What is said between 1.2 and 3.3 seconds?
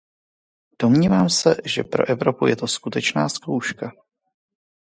se, že pro Evropu je to skutečná